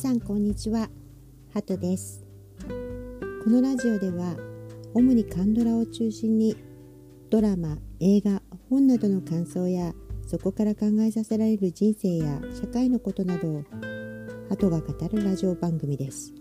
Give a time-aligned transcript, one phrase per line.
[0.00, 0.88] さんこんにちは。
[1.52, 2.24] ハトです。
[3.44, 4.34] このラジオでは
[4.94, 6.56] 主にカンドラを中心に
[7.28, 9.92] ドラマ、映画、本などの感想や
[10.26, 13.64] そこから考えさせられる人生や社会のことなどを
[14.48, 16.32] ハトが語るラジオ番組です。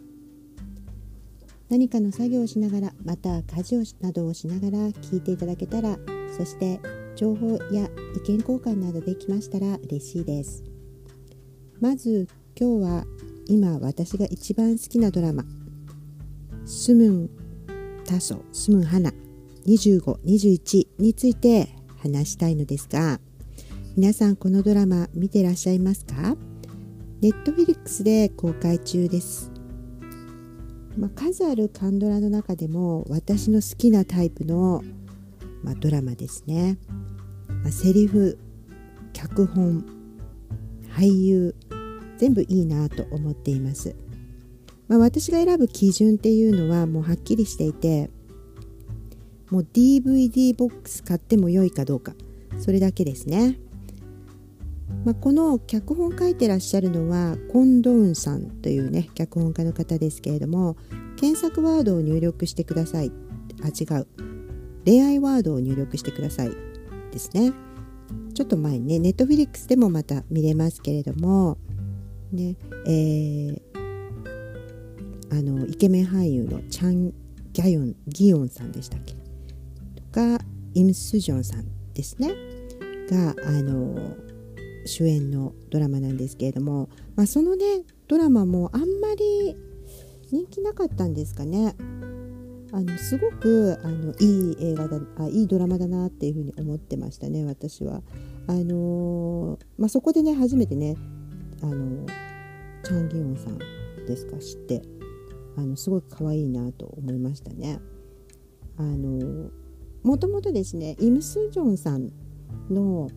[1.68, 5.97] 何かの作業をしながらまた家事をなどをしながら聞いていただけたら
[6.37, 6.79] そして
[7.18, 10.64] 情報や意見交換などできましたら嬉しいです。
[11.82, 13.05] まず今日は
[13.49, 15.43] 今私が一番好きなドラマ
[16.65, 17.29] 「スムン・
[18.05, 19.11] タソスムン・ハナ
[19.65, 21.67] 2521」について
[21.97, 23.19] 話したいのですが
[23.97, 26.37] 皆さんこのドラマ見てらっしゃいますか？
[27.21, 29.51] ネットフィリックスで公開中です、
[30.95, 34.83] まあ、数あるカンドラの中でも私の好きなタイプの、
[35.63, 36.77] まあ、ドラマですね、
[37.63, 38.38] まあ、セリフ
[39.11, 39.86] 脚本
[40.95, 41.56] 俳優
[42.20, 43.95] 全部いいなと思っています、
[44.89, 48.09] まあ、私が選ぶ基準っていうのはもうはっきりしていて
[49.50, 52.14] もう DVD ボックス買っても良いかどうか。
[52.59, 53.58] それだけですね、
[55.06, 60.75] まあ、この脚本書いてらっしゃるのはコンドーンさんというね脚本家の方ですけれども
[61.16, 63.12] 検索ワードを入力してください。
[63.64, 64.08] あ違う。
[64.86, 66.52] 恋愛ワードを入力してください
[67.12, 67.53] ですね。
[68.34, 71.58] ちょっと前にねネットフィリックスでもまた見れますけれども
[72.31, 73.59] ねえー、
[75.31, 77.13] あのイケメン俳優のチャン・
[77.53, 79.13] ギャヨンギヨンさんでしたっけ？
[79.13, 80.39] とか
[80.73, 82.33] イム・スジョンさんですね。
[83.09, 84.16] があの
[84.85, 89.55] 主演のドラマなんですけれども、まあ、そのねドラマもあんまり
[90.31, 91.75] 人気なかったんですかね。
[92.72, 98.03] あのすごくあのいい映画だあいいドラマだなっていうふうに思ってましたね私は。
[98.45, 100.95] あのー、まあ、そこでね初めてね
[101.62, 102.06] あの
[102.84, 103.58] チャン・ギヨンさん
[104.06, 104.38] ですか？
[104.38, 104.81] 知って。
[105.58, 107.80] あのすごく可愛いなと思いましたね。
[108.78, 109.50] あの
[110.03, 112.12] もともとですねイム・スジョンさん
[112.69, 113.09] の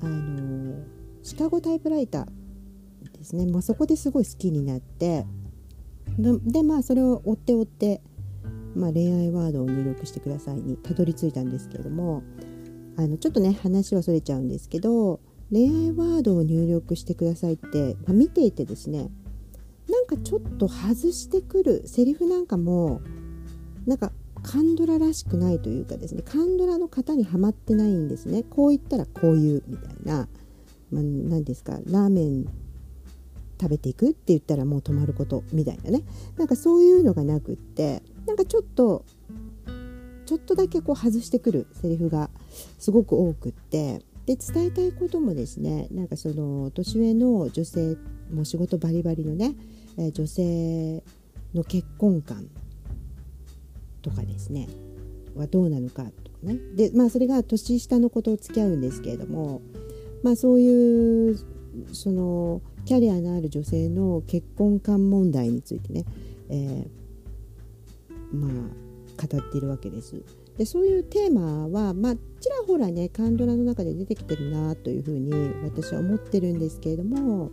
[0.00, 0.84] あの
[1.22, 5.24] シカゴタイプライターですね、まあ、そこですごい好きになって。
[6.18, 8.00] でまあそれを追って追って、
[8.74, 12.22] まあ、恋愛ワードを入力してくださいにたどり着いたんですけれども
[12.96, 15.20] あのちょっとね話はそれちゃうんですけど
[15.50, 19.10] 恋愛ワードを入力してくださいって、まあ、見ていてですね
[19.88, 23.00] なんかちょっと外してくるセリフなんかも
[23.86, 24.12] なんか
[24.42, 28.44] カンドラらしくないというかですねカンドラの型にはまってないんですね。
[28.44, 30.28] こう言ったらこういうみたいな、
[30.92, 32.44] まあ、何ですかラーメン
[33.60, 36.02] 食べていくって言ったらもう止まることみたいなね。
[36.36, 39.04] なんかそういうのがなくってなんかちょっと
[40.26, 42.30] ちょっとだけこう外してくるセリフが
[42.78, 47.96] すごく多くってで伝えたいこともですねなんかその年上の女性
[48.32, 49.54] も仕事バリバリのね、
[49.96, 51.02] え女性
[51.54, 52.48] の結婚観
[54.02, 54.68] とかですね
[55.36, 59.62] はどうなのかとかねでまあそれが年下の子と付き合うんですけれども
[60.22, 61.38] まあそういう
[61.92, 66.04] そのキャリアのある女性の結婚観問題についてね、
[66.48, 70.22] えー、まあ語っているわけです。
[70.58, 75.32] でそういうテーマは、まあ、ちらほらねカンドラの中で出てきてるなというふうに
[75.64, 77.50] 私は思ってるんですけれども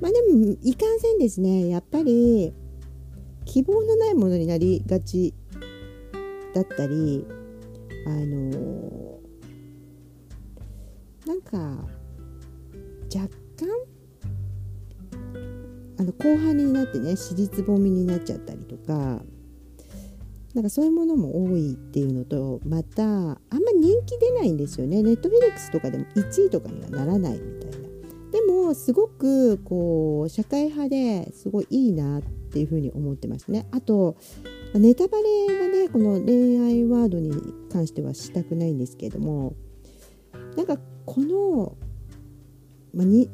[0.00, 2.54] まあでもいかんせんですねやっぱり
[3.44, 5.34] 希望のないものになりがち
[6.54, 7.26] だったり
[8.06, 9.18] あの
[11.26, 11.58] なんか
[13.14, 13.68] 若干
[15.98, 19.22] あの後半になってね私立ぼみになっちゃったりとか
[20.54, 23.36] なんかそういうものも多いっていうのとまたあんま
[23.74, 25.02] 人気出ないんですよね。
[25.02, 27.88] ネットフィリックスとかでも1位とかにはならないみたいな。
[28.32, 33.66] でもすごくこう社会派ですごいいいなっていうふうに思ってますね。
[33.70, 34.16] あと
[34.74, 37.32] ネタバレはねこの恋愛ワードに
[37.70, 39.54] 関してはしたくないんですけれども
[40.56, 41.76] なんかこの、
[42.94, 43.30] まあ、に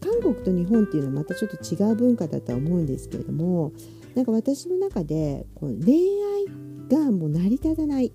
[0.00, 3.72] 韓国と日本っていうのはまたちょっと違う文化だとは思うんですけれども
[4.14, 8.12] なんか私の中でこの恋愛がもう成り立たない。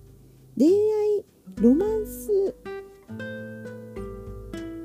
[0.58, 1.26] 恋愛
[1.62, 2.56] ロマンス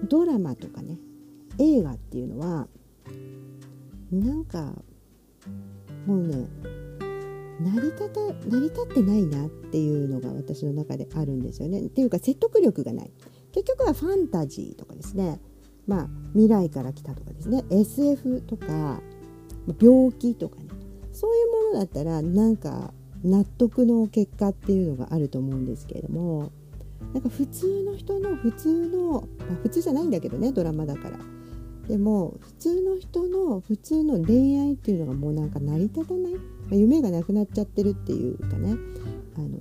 [0.09, 0.99] ドラマとかね
[1.59, 2.69] 映画っていうのは
[4.11, 4.75] なんか
[6.07, 6.49] もうね
[7.61, 11.81] 成り立た成り立ってないなっていうのが私の中であるんですよね。
[11.81, 13.11] っていうか説得力がない。
[13.53, 15.41] 結局はファンタジーとかですね。
[15.87, 17.65] まあ未来から来たとかですね。
[17.71, 19.01] SF とか
[19.81, 20.82] 病気とかね。
[21.13, 22.93] そういうものだったらなんか
[23.25, 26.51] 納得の結果っていうのがあると思うんですけれども
[27.13, 31.19] なんか普通の人の普通の、まあ、普通じゃないんだけどねドラマだから。
[31.89, 36.39] でも普通の人の普通の恋愛っていうのがもうなんか成り立たない、ま
[36.71, 38.77] あ、夢がなくなっちゃってるっていうかね。
[39.37, 39.59] あの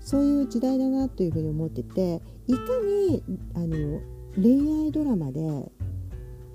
[0.00, 3.22] そういう時代だなというふうに思ってていかに
[3.54, 4.00] あの
[4.34, 5.70] 恋愛ドラマで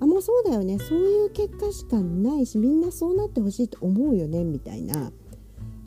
[0.00, 0.78] あもうそうだよね。
[0.78, 5.10] そういう結果しかないしみんなそうなってほしいと思うよねみたいな。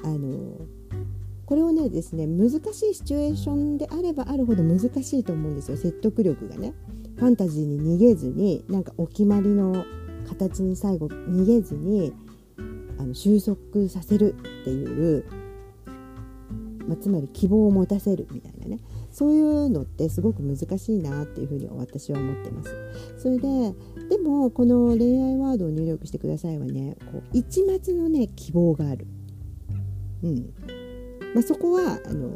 [0.03, 0.65] あの
[1.45, 5.77] これをねですね難しいシチュエーションであればあるほど難しいと思うんですよ。
[5.77, 6.73] 説得力がね。
[7.17, 9.83] ファンタジーに逃げずになんかお決まりの
[10.27, 12.13] 形に最後逃げずに
[12.97, 13.57] あの収束
[13.89, 15.25] させるっていう、
[16.87, 18.79] まあ、つまり希望を持たせるみたいなね。
[19.11, 22.75] そういうのってすごく難しいなっていうふうに私は思ってます。
[23.17, 23.73] それで
[24.09, 29.07] でもこの恋愛ワードを入力してくださいはねこう一末のね希望がある。
[30.23, 30.53] うん
[31.33, 32.35] まあ、そこはあの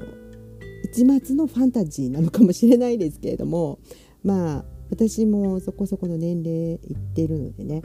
[0.83, 3.79] 一末のファンタジーなのかもしれないですけれども
[4.23, 7.81] まあ私もそこそこの年齢いってるのでね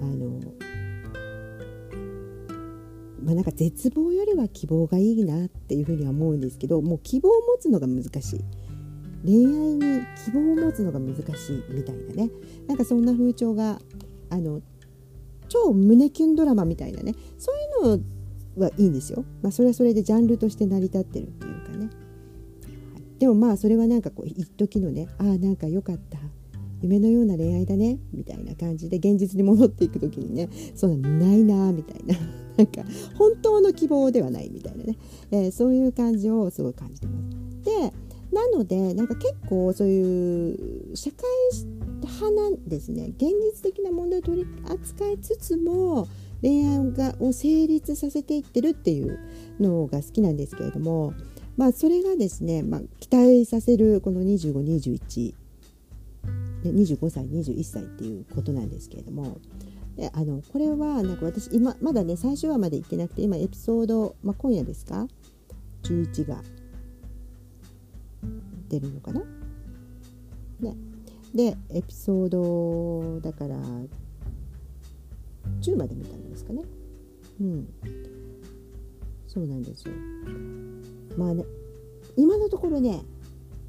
[0.00, 0.40] あの
[3.22, 8.44] まあ、なんか絶望よりは希望がいいなっていうふうには思うんですけどもう希望を持つのが難しい。
[9.24, 9.80] 恋愛に
[10.24, 12.30] 希望を持つのが難しいみたいなね。
[12.66, 13.80] なんかそんな風潮が
[14.30, 14.60] あの
[15.48, 17.14] 超胸キュンドラマみたいなね。
[17.38, 17.98] そういう
[18.56, 26.18] のはいいんですよ、まあ、それはそれでジャンルとして成り立ってるっていうかね、はい、でもまあそれはなんかこう一時のねああなんか良かった。
[26.82, 28.00] 夢のような恋愛だね。
[28.12, 30.48] みたいな感じで現実に戻っていく時にね。
[30.74, 32.16] そうないなみたいな。
[32.56, 32.82] なんか
[33.16, 34.96] 本当の希望ではないみたいなね、
[35.30, 37.62] えー、そういう感じをすごい感じてます。
[37.64, 37.92] で
[38.32, 40.52] なのでなんか結構そうい
[40.90, 41.18] う社会
[42.00, 46.08] 派なんですね現実的な問題を取り扱いつつも
[46.40, 49.18] 恋愛がを成立させていってるっていう
[49.60, 51.14] のが好きなんですけれども
[51.56, 55.34] まあそれがですね、まあ、期待させるこの2521
[56.64, 59.38] 25歳21歳っていうことなんですけれども
[59.96, 65.06] であのこれはなんか私今まだね最終話まで行ってなくて今エピソード、まあ、今夜ですか
[65.82, 66.42] ？11が。
[68.68, 69.20] 出るのかな？
[70.60, 70.76] ね。
[71.34, 73.56] でエピソードだから
[75.60, 76.62] 10まで見たんですかね？
[77.40, 77.68] うん。
[79.26, 79.94] そうなんですよ。
[81.18, 81.44] まあね
[82.16, 83.02] 今のところね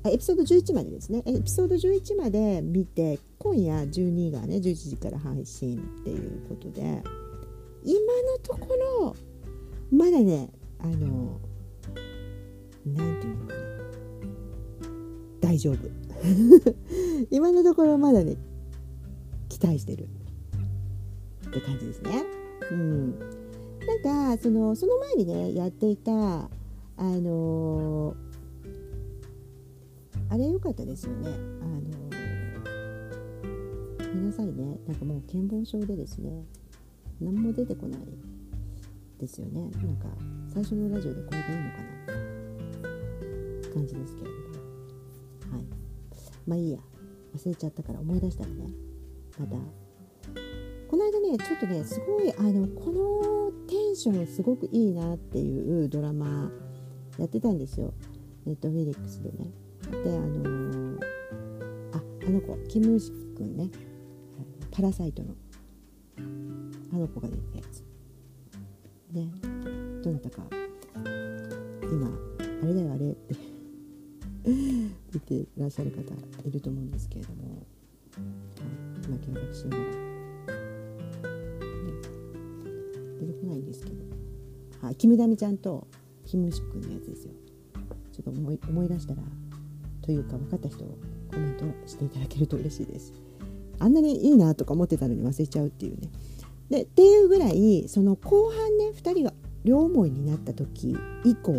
[0.05, 1.23] エピソード11までですね。
[1.25, 6.81] エピソード11まで見て今夜12がね11時から配信っていうことで
[7.83, 9.15] 今のところ
[9.91, 11.39] まだねあの
[12.85, 13.63] 何て言うのかな。
[15.41, 15.77] 大丈夫。
[17.31, 18.37] 今のところまだね
[19.49, 20.07] 期待してる。
[21.47, 22.23] って感じですね。
[22.71, 23.19] うん、
[24.03, 26.49] なんかそのその前にねやっていたあ
[26.97, 28.15] の
[30.33, 31.29] あれ良かったですよね。
[31.29, 31.81] あの
[33.99, 34.79] ごめんなさいね。
[34.87, 36.43] なんかもう健忘症でですね、
[37.21, 38.01] 何も出てこない
[39.19, 39.69] ですよね。
[39.85, 40.07] なんか
[40.51, 41.77] 最初のラジオでこれでいいのか
[43.67, 44.35] な感じですけれど
[45.51, 45.55] も。
[45.55, 45.65] はい。
[46.47, 46.79] まあいいや。
[47.35, 48.69] 忘れちゃったから思い出したらね、
[49.37, 49.55] また。
[50.87, 56.51] この間ね、ちょっとね、すごい、あの、このテンションすごくいいなっていうドラマ
[57.17, 57.93] やってたんですよ。
[58.45, 59.62] ネットフィリックスでね。
[59.91, 60.99] であのー、
[61.93, 63.69] ああの子キムシくんね
[64.71, 65.35] パラサイトの。
[66.91, 67.83] あの子が出たやつ。
[69.11, 69.29] ね。
[70.03, 70.41] どなたか。
[71.83, 72.07] 今
[72.39, 73.35] あれだよあれって。
[75.13, 76.01] 見てらっしゃる方
[76.47, 77.65] いると思うんですけれども、はい、
[79.05, 79.95] 今検索しながら、ね、
[83.21, 84.03] 出てこないんですけど、
[84.81, 85.87] はい、キムダミちゃんと
[86.25, 87.33] キムシくんのやつですよ。
[88.11, 89.21] ちょっと思い思い出したら
[90.03, 93.13] というか分かった人コメントしていただけると嬉しいです。
[93.79, 96.09] あんなにいいなとか思ってたのに忘れちゃうっていうね。
[96.69, 99.33] でっていうぐらいその後半ね2人が
[99.63, 101.53] 両思いになった時以降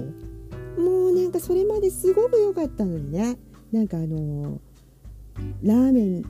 [0.79, 3.37] もうなんかそれまですごく良かったのにね。
[3.73, 4.61] なんかあの
[5.63, 6.23] ラーメン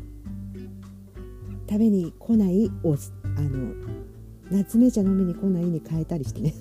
[1.68, 3.74] 食べに来ないをあの
[4.50, 6.54] 夏目茶飲みに来ないに変えたりしてね。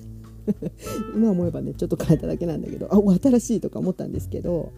[1.14, 4.72] 今思えばねちょっと変えただけなんだけどあ新しいとか思ったんですけど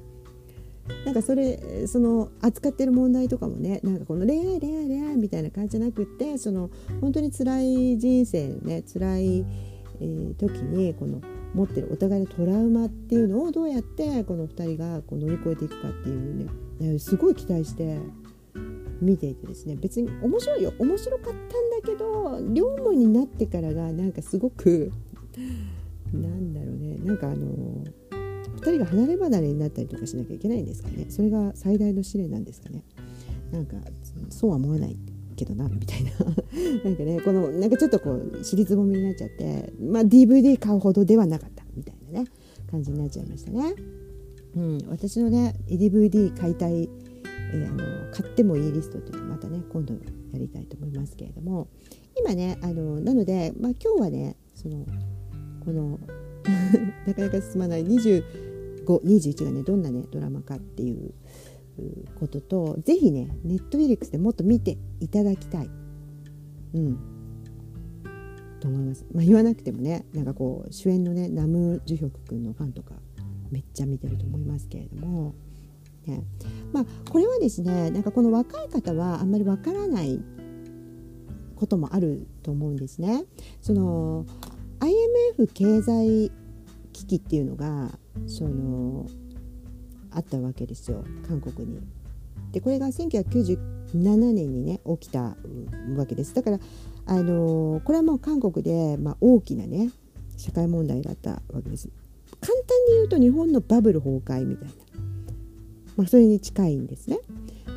[1.04, 9.46] なんかそれその扱ってる問題とかもねなんかこの恋愛恋愛恋愛みたいな感じじゃなくってその本当に辛い人生ね辛い、
[10.00, 11.20] えー、時にこの
[11.54, 16.50] 持ってるお互いのトラウマっていうのをどうやってこの2人がこう乗り越えていくかっていう
[16.80, 17.98] ねすごい期待して
[19.00, 19.76] 見ていてですね。
[19.76, 20.72] 別に面白いよ。
[20.78, 21.46] 面白かったんだ
[21.84, 24.90] けど両思いになってからがなんかすごく
[26.12, 26.96] なんだろうね。
[27.04, 28.05] なんかあのー
[28.70, 31.06] 人が離れ離れになったりとかしなきゃいけないんですかね。
[31.08, 32.82] それが最大の試練なんですかね。
[33.52, 33.76] なんか
[34.30, 34.96] そうは思わない
[35.36, 36.10] けどなみたいな。
[36.84, 42.28] なんかねこのなんかちょっとこう尻つぼみになっちゃってまあ DVD 買うほどではなかったみたいなね
[42.70, 43.74] 感じになっちゃいましたね。
[44.56, 46.88] うん、私のね DVD 買いたい、
[47.52, 50.00] えー、あの買ってもいいリストっていうのはまたね今度や
[50.38, 51.68] りたいと思いますけれども。
[52.18, 54.86] 今ねあのなので、まあ、今日はねその
[55.64, 55.98] この
[57.06, 57.84] なかなか進まない
[58.86, 61.12] 2521がねどんなねドラマかっていう
[62.18, 65.70] こととぜひねネットフィリックスでもっと見ていただきたい。
[66.74, 67.16] うん
[68.60, 72.94] と思います、まあ、言わなくてもねなんかこう主演のねナム・ジュヒョク君のファンとか
[73.50, 75.34] めっちゃ見てると思いますけれども、
[76.06, 76.24] ね、
[76.72, 80.20] まあこれはですねなんかこの若い方はあんまりわからない
[81.54, 83.24] こともあると思うんですね。
[83.60, 84.26] その
[84.80, 86.32] IMF 経済
[86.96, 89.06] 危機っていうのがその
[90.10, 91.80] あったわけですよ韓国に。
[92.52, 93.58] でこれが1997
[93.92, 95.36] 年にね起きた
[95.96, 96.58] わけですだから
[97.06, 99.90] あのこれはもう韓国で、まあ、大きなね
[100.38, 101.88] 社会問題だったわけです。
[102.40, 104.74] 簡単に言うと日本のバブル崩壊みたいな、
[105.96, 107.18] まあ、それに近いんですね。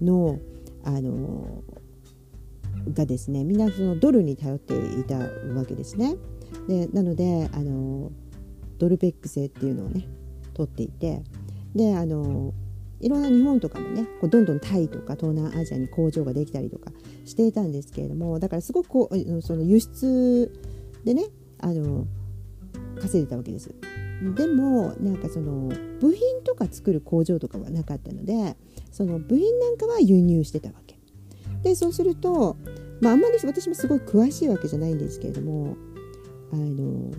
[0.01, 0.39] の
[0.85, 1.63] あの
[2.93, 6.17] がですねみんなそのドルに頼っていたわけですね。
[6.69, 8.13] でなのであの
[8.79, 10.07] ドルペック制っていうのをね
[10.55, 11.23] 取っていて
[11.75, 12.53] であの
[13.01, 16.91] いろんな日本とかもねこうどんどんタイとか東南アジアに工場ができたりとか
[17.25, 20.51] していたんですけれどもだからすごくこうその輸出
[21.05, 21.27] でね
[21.59, 22.07] あの
[23.01, 23.75] 稼いでたわけです。
[24.37, 25.69] でもなんかその
[26.01, 28.57] 部品とか作る工場とかはなかったので
[28.91, 30.99] その部品なんかは輸入してたわけ。
[31.63, 32.57] でそうすると、
[33.01, 35.77] まあ、あんまり私もすごい詳しいわけじゃないんですけれども
[36.53, 37.11] あの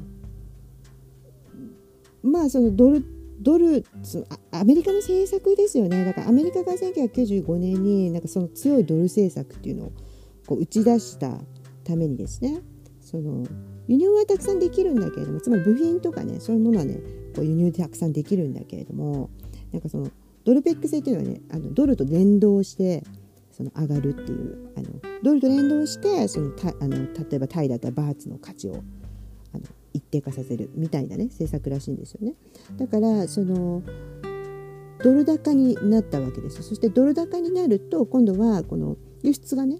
[2.25, 3.05] まあそのドル
[3.39, 3.85] ドル
[4.51, 6.05] アメリカの政策ですよね。
[6.05, 9.91] だからアメリカが1995年になんかその強いドル政策っていうのを
[10.47, 11.37] こう打ち出した
[11.83, 12.61] ためにですね。
[13.01, 13.45] その
[13.87, 16.95] 輸入はたくさんできるんだけれどもつまり部品とかねそういうものはね
[17.35, 19.29] こう輸入でたくさんできるんだけれども
[19.71, 20.09] なんかその
[20.43, 23.03] ドルペック制っていうのはねあのドルと連動して
[23.51, 24.87] その上がるっていうあの
[25.23, 28.83] ドルと連動してそのたあの例えばタイだったらバーツの価値を
[29.53, 29.63] あの
[29.95, 32.33] 一定化させるみたいなね政策らしいんですよね。
[32.77, 33.81] だからその
[35.03, 39.79] ドル高になったわけですそしてドル高になると今度はこの輸出がね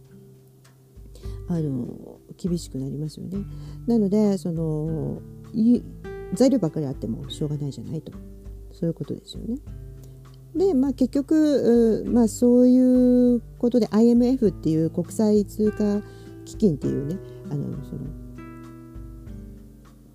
[1.48, 3.40] あの厳しくなりますよね。
[3.88, 5.22] なのでその
[6.34, 8.12] 材料ばっかりあってもしょうがないじゃないと
[8.72, 9.58] そういうことですよね。
[10.56, 16.02] で、まあ、結局、まあ、そういうことで IMF っていう国際通貨
[16.46, 17.18] 基金っていうね
[17.52, 18.25] あのその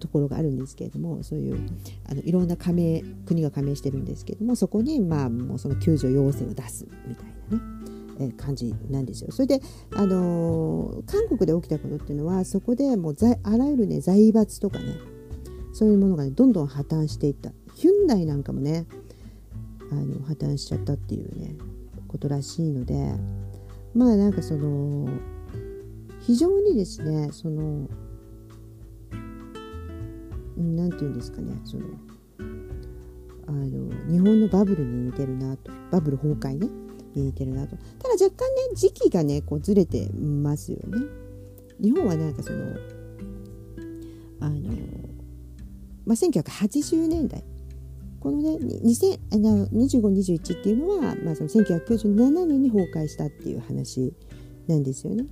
[0.00, 1.60] ところがあるんですけれどもそういう
[2.08, 7.80] あのいろんな加盟国が加盟してるんですけれどもそこにまあもうその救助要請を出すみたいなね
[8.20, 9.32] え感じなんですよ。
[9.32, 9.60] それで、
[9.94, 14.96] あのー、韓国で起きたことっていうのはそこでもうあらゆるね財閥とかね
[15.72, 18.86] そういうものがねどんどん破綻していったヒュンダイなんかもね
[19.90, 21.54] あの破綻しちゃったっていうね
[22.08, 23.14] ことらしいので
[23.94, 25.08] まあなんかその
[26.20, 27.88] 非常にですねその
[30.60, 31.84] 何て言うんですかねその
[33.46, 36.68] あの日本のバブルに似てるなとバブル崩壊ね
[37.14, 37.76] に似てるなと。
[37.98, 40.98] ただ若干ね時期がねこうずれてますよね。
[41.82, 42.76] 日本はなんかその
[44.40, 44.60] あの、
[46.06, 47.42] まあ、1980年代。
[48.20, 54.14] このね2521っていうのは、まあ、その1997年に崩壊したっていう話
[54.68, 55.24] なんですよね。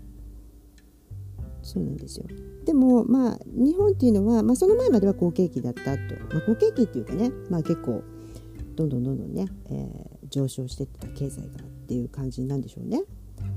[1.69, 2.25] そうなんですよ。
[2.65, 8.03] でもまあ日本っていうのは、まあ、その前までは好景気だったと、まあ、好景気っていうかね、まあ、結構
[8.75, 11.49] どんどんどんどんね、えー、上昇していった経済がっ
[11.87, 13.03] ていう感じなんでしょうね。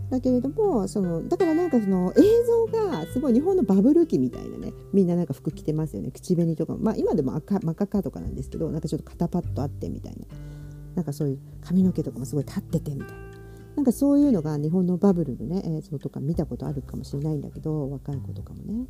[0.10, 6.12] だけれどもそのだからなんかその映像がすごい日本のバブル期みたいなねみんななんか服着てますよね。
[6.12, 10.26] 口紅とかまあ今でも赤真っ赤かとかなんですけどなんかちょっと肩パッとあってみたいな。
[10.96, 13.31] なんかそういう髪の毛とかもすごい立っててみたいな。
[13.76, 18.86] なんかそういうのが日本のバブルのね映像とか見たことあるかもしれないんだけど若い子とかもね。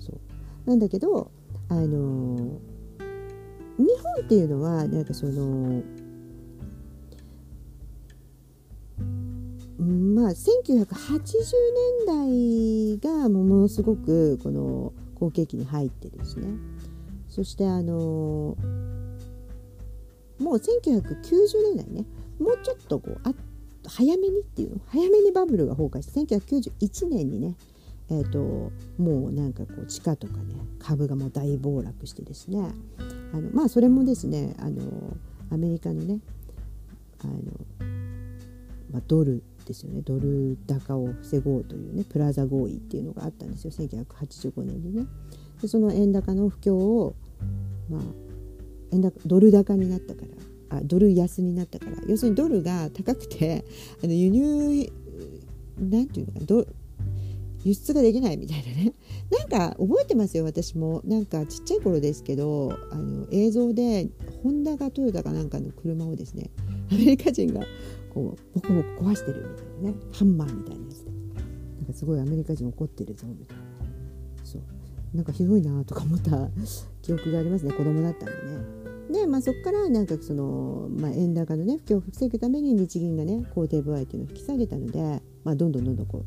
[0.00, 0.20] そう。
[0.68, 1.30] なんだけど
[1.68, 2.58] あの、
[3.78, 5.82] 日本っていうのはなんかその
[9.78, 10.86] まあ1980
[12.06, 16.48] 年代がものすごくこの好景気に入ってですね。
[17.28, 18.56] そしてあの
[20.38, 22.04] もう1990年代ね
[22.40, 23.32] もうちょっとこうあ
[23.88, 27.54] 早めにっていうの早めにバブルが崩壊して1991年にね
[28.10, 28.38] えーと、
[28.96, 32.70] もうなんかこう地価とかね株がもう大暴落してですね
[33.34, 35.16] あのまあそれもですねあの
[35.50, 36.20] アメリカのね
[37.22, 37.34] あの、
[38.90, 45.06] まあ、ドルですよねドル高を防ごうというねプラザ合意っていうのがあったんですよ1985年にね。
[45.60, 47.14] でその円高の不況を、
[47.90, 48.00] まあ、
[48.92, 50.28] 円高ドル高になったから
[50.70, 51.96] あドル安になったから。
[52.06, 53.64] 要するにドルが高くて
[54.02, 54.90] あの輸入
[55.78, 56.66] なんていうのかド
[57.64, 58.92] 輸出ができないみたいなね。
[59.30, 61.02] なんか覚えてますよ私も。
[61.04, 64.08] なんかちっちゃい頃ですけどあの映像で
[64.42, 66.50] ホンダがトヨタかなんかの車をですね
[66.90, 67.60] アメリカ人が
[68.14, 69.94] こうボコボコ壊してるみたいなね。
[70.12, 71.10] ハンマーみたいなやつで。
[71.10, 73.64] なんかすごいアメリカ人怒ってるぞみたいな。
[74.44, 74.62] そう。
[75.14, 76.48] なんかひどいなとか思った
[77.02, 77.72] 記憶がありますね。
[77.72, 78.87] 子供だったんでね。
[79.10, 86.24] で、まあ、そこからなんかその、まあ、円高のね不況を防ぐために日銀がね公定歩合っていうのを引き下げたので、まあ、どんどんどんどんこ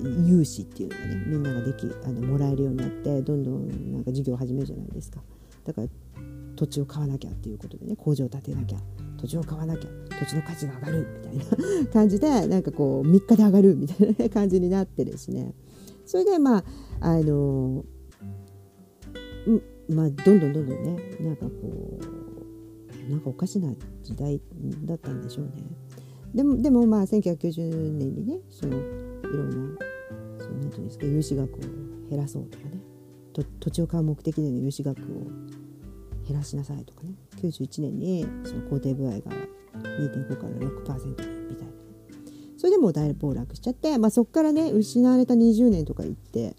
[0.00, 5.20] う融資っていうのがねみんなができあのもらえるようになってどんどんなんか事業を始めるじゃないですか。
[5.64, 5.88] だから
[6.56, 8.78] 土地を買わなきゃっていうことでね工場を建てなきゃ
[9.16, 15.54] 土地を買わなきゃ土地の価値が上がるみたいな 感じでなんかこう3日で上がるみたいな感じになってですね。
[16.04, 16.64] それでまあ
[17.00, 17.84] あの
[19.92, 23.72] まあどんどんどんどんねなんかこうなんかおかしな
[24.02, 24.40] 時代
[24.84, 25.52] だったんでしょうね。
[26.34, 28.80] でもでもまあ1990年にねそのい
[29.24, 29.78] ろんな
[30.38, 31.60] そのなんていうんですか融資額を
[32.08, 32.80] 減らそうとかね。
[33.60, 35.04] 土地を買う目的での融資額を
[36.26, 37.14] 減らしなさいとかね。
[37.40, 40.52] 91年にその肯定部合が2.5から
[40.96, 41.72] 6%みたいな。
[42.56, 46.54] それでもう大暴落しちゃって、まあ、そこからね失われた20年とか言って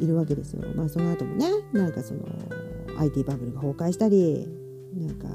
[0.00, 0.62] いるわけですよ。
[0.74, 2.26] まあ、その後もねなんかその
[2.98, 4.48] IT バブルが崩壊したり
[4.94, 5.28] なんか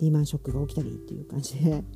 [0.00, 1.84] リーマンショックが起きたりっていう感じで。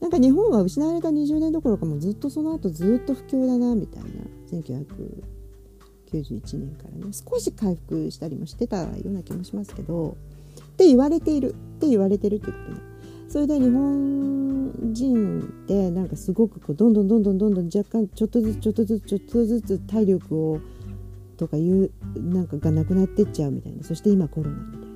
[0.00, 4.08] なんか日本は失われた20年どころかもうずっとその後ずっと不況だなみたいな。
[4.50, 7.12] 1991年からね。
[7.12, 10.16] 少し回復したりもしてたような気もしますけど。
[10.72, 11.50] って言われている。
[11.50, 12.91] って言われてるってことね。
[13.32, 20.60] それで日本人ってなんかすごくこうどんどんどんどんどんどん若干ちょっとずつちょっとずつちょっとずつ体力を
[21.38, 24.92] とかいうなんかがなくなってっちゃうみたいなそして今コロナみたいな、ね、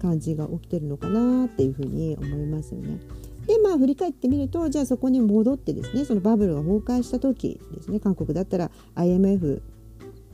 [0.00, 3.00] 感じが起きてるのかなっていうふうに思いますよね。
[3.48, 9.60] でまあ振り返ってみるとじゃあそこに戻ってですねそのバブルが崩壊した時ですね韓国だったら IMF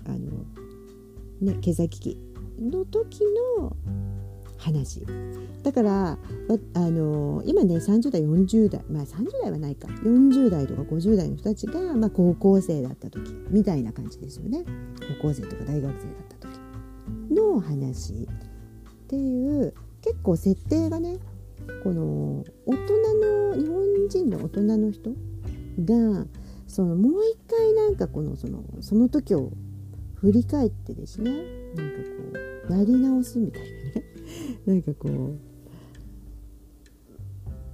[0.05, 0.19] あの、
[1.41, 2.19] ね、経済危機
[2.61, 3.23] の時
[3.59, 3.75] の
[4.67, 5.07] 話。
[5.63, 6.19] だから
[6.75, 9.89] あの今ね30代40代まあ30代はないか。
[9.89, 14.65] 40代とか50代の人たちが、まあ、高校生だった時みたいな感じですよね。
[15.21, 18.29] 高校生とか大学生だった時の話。
[19.07, 21.19] っていう結構設定がね
[21.85, 25.11] この大人の日本人の大人の人
[25.85, 26.27] が
[26.67, 29.53] そのもう一回なんかこのそのその時を
[30.17, 31.31] 振り返ってですね
[31.77, 31.99] なんか
[32.69, 33.76] こうやり直すみたいな。
[34.67, 35.09] なんかこ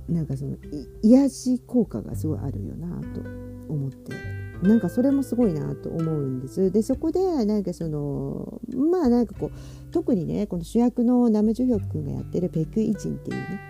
[0.09, 0.57] うなんかその
[1.03, 3.20] 癒し効果がすごいあるよなと
[3.68, 4.12] 思って。
[4.62, 6.70] なんかそれもすごいなと思うんです。
[6.70, 9.51] でそこでなんかそのまあなんかこう
[9.90, 13.61] 特にねこの主役のナム・ジュヒョク君がやってるペク・イジンっていうね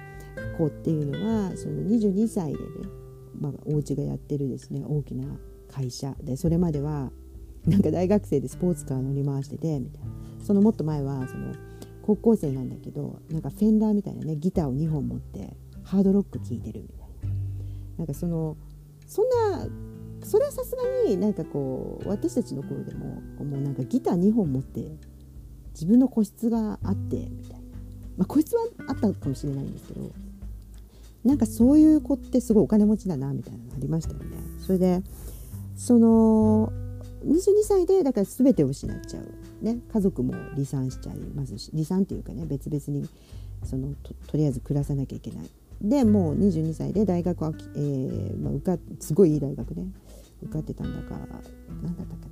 [0.59, 2.65] 子っていうのはその22歳でね、
[3.41, 5.25] まあ、お家がやってるですね大きな
[5.67, 7.11] 会社でそれまでは
[7.67, 10.11] なんか大学生でスポーツカー乗り回しててみたいな。
[10.43, 11.55] そのもっと前はその
[12.03, 17.03] 高校生なんだけどなんかフェンダーみたいなねギターを2本持ってハードロック聴いてるみたいな。
[17.99, 18.57] なんかその
[19.07, 19.67] そんな
[20.25, 24.97] それはさすがになんかこう私たちの頃でももうなんかギター2本持って
[25.75, 27.67] 自分の個室があってみたいな、
[28.19, 30.11] まあ、個室はあったかもしれないんですけど
[31.25, 34.37] なんかそういう子ってすごいお金持ちだなみたいなのありましたよね。
[34.65, 35.03] それで
[35.77, 36.73] その
[37.25, 43.09] 22歳でだから全てを失っちゃう、ね、家族も離散しちゃいますし離散っていうかね別々に
[43.65, 45.51] そのととりあえず暮らさなきゃいけない。
[45.81, 49.87] でもう22歳で大学は、えーまあ、受かすごいいい大学ね
[50.43, 51.17] 受かってたんだか
[51.83, 52.29] 何だったか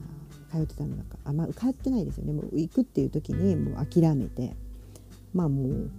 [0.52, 2.32] な通ってたんだかあまあ受かってないですよね。
[2.32, 4.54] もう行くっていう時にもう諦めて
[5.32, 5.90] まあもう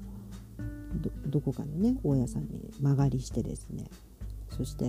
[1.25, 3.85] どこかのね大家さんに間借りしてですね
[4.49, 4.85] そして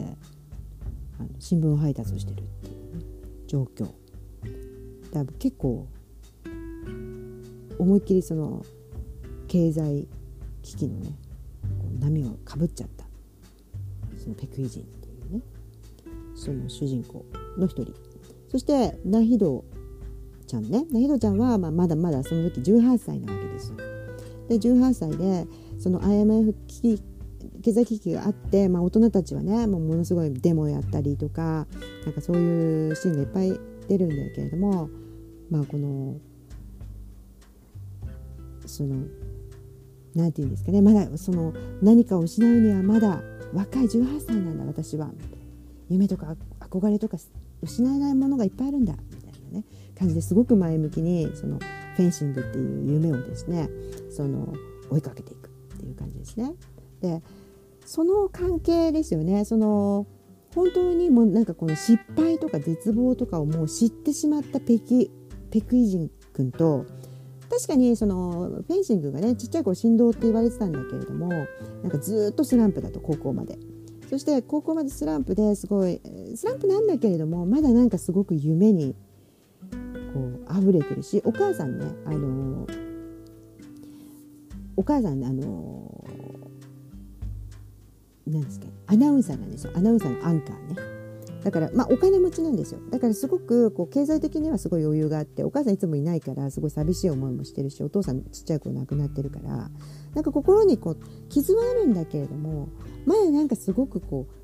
[1.18, 3.04] あの新聞配達をしてるっていうね
[3.46, 3.88] 状況。
[5.12, 5.86] だ結構
[7.82, 8.64] 思いっきりその
[9.48, 10.06] 経済
[10.62, 11.16] 危機のね
[12.00, 13.04] 波をかぶっちゃった。
[14.16, 15.38] そのペクイ人っていうね。
[15.38, 15.42] ね
[16.34, 17.24] その主人公
[17.58, 17.92] の一人。
[18.48, 19.64] そしてナヒド
[20.46, 20.84] ちゃんね。
[20.92, 23.74] ナヒドちゃんは、まあ、まだまだその時18歳なわけです。
[24.48, 25.46] で18歳で
[25.78, 27.02] その IMF 危機
[27.62, 31.66] 経済危機があって、まあ、大人たちはねもうものすごいデモやったりとか
[32.04, 34.88] なんかそういうシーンがいっぱい出るんだけれども
[35.50, 36.16] まあこの
[38.72, 38.96] その
[40.14, 40.82] 何て言うんですかね。
[40.82, 45.10] まだその何かを失うにはまだ若い18歳なんだ私は。
[45.88, 47.18] 夢とか憧れとか
[47.60, 49.64] 失えないものがいっぱいあるんだみたいなね
[49.98, 53.68] 感じですごく前向きにそのフェンシングっていう夢をですね
[54.10, 54.54] その
[54.90, 56.54] 追いかけていくっていう感じですね。
[57.00, 57.22] で
[57.84, 59.44] その関係ですよね。
[59.44, 60.06] その
[60.54, 65.10] 本当にもうなんかこの失敗とか絶望とかをもう知ってしまったペキ
[65.50, 66.86] ペクイジン君と
[67.52, 71.28] 確かにそのフェンシングがねちっちゃい頃振動って言われてたんだけれども
[71.82, 73.58] なんかずっとスランプだと高校まで。
[74.08, 75.98] そして高校までスランプですごい
[76.36, 78.94] スランプなんだけれどもまだなんかすごく夢に
[80.12, 82.66] こう溢れてるしお母さんねあの
[84.76, 86.04] お母さんあの
[88.26, 89.72] なんですかアナウンサーなんですよ。
[89.74, 90.91] アナウンサーのアンカーね
[91.44, 92.80] だからまあお金持ちなんですよ。
[92.90, 99.70] だからすごくこう経済的にはすごい余裕があってお母さんいつもいないからすごい寂しい思いもしてるしお父さんちっちゃい頃亡くなってるから
[100.14, 102.68] なんか心にこう傷はあるんだけれども
[103.06, 104.34] まだなんかすごくこう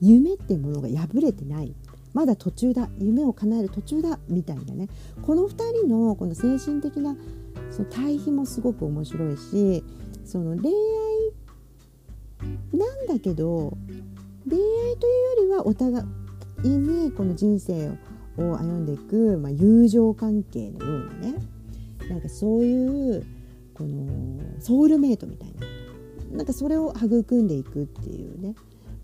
[0.00, 1.74] 夢っていうものが破れてない。
[2.14, 4.88] まだ途中だ夢を叶える途中だみたいなね。
[5.22, 5.50] この2
[5.82, 7.16] 人のこの精神的な
[7.70, 9.84] その対比もすごく面白いし
[10.24, 11.38] その恋愛
[12.72, 13.76] なんだけど
[14.48, 16.04] 恋愛というよりはお互い
[16.66, 17.88] にこの人生
[18.36, 21.34] を歩んでいく、まあ、友情関係のようなね
[22.08, 23.26] なんかそういう
[23.74, 28.54] このソウルメイトみたいななんかそれを育んでいくっていうね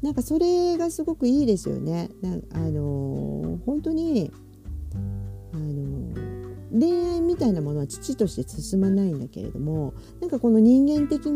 [0.03, 2.11] なんかそれがすごくいいですよね。
[2.21, 4.31] なあの本当に
[5.53, 11.31] あの恋愛みたいなものは父として進まないんだけれどもなんかこの人間的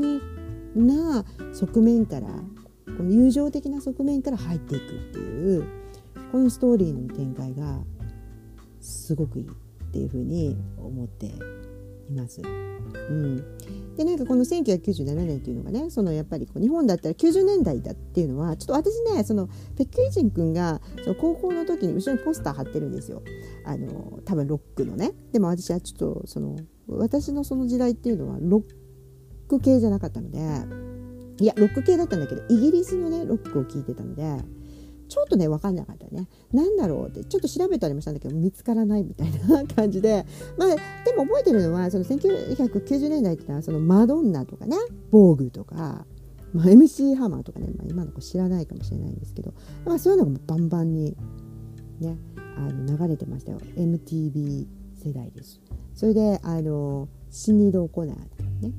[0.76, 2.28] な側面から
[2.98, 5.64] この友情的な側面から入っていくっていう
[6.30, 7.80] このストーリーの展開が
[8.80, 12.42] すごくいいっていうふうに思っています。
[12.42, 13.58] うん、
[13.96, 23.22] でなんかこの1997年っていうのがねそのやっぱりこう日本だったら90年代だっていうのはちょっと私ねそのペッケージン君がその高校の時に後ろにポスター貼ってるんですよ。
[23.64, 25.12] あの多分ロックのね。
[25.32, 28.62] でも私はちょっとその私のその時代っていうのはロッ
[29.48, 30.38] ク系じゃなかったので
[31.40, 34.42] いやロック系だったんだけどイギリスのねロックを聴いてたので
[35.08, 36.28] ちょっとね分かんなかったね。
[36.52, 40.26] 何だろうってちょっと調べたりもしたんだけど見つからないみたいな感じで。
[40.56, 40.74] まあで
[41.16, 44.76] も覚えてるのはその1990年代っていうのはそのマドンナとかね
[45.10, 46.06] 防具とか、
[46.52, 51.16] まあ、MC ハマーとかね、まあ、今の子知らないかもしれないんですけど、まあ、そういうのがバンバンに
[52.00, 52.16] ね
[52.56, 53.58] あの流れてましたよ。
[53.76, 54.66] MTV
[55.04, 55.60] 世代です。
[55.94, 58.72] それであのシニード・コナーとかね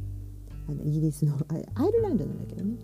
[0.68, 2.76] あのイギリスのアイルランドなんだけどね。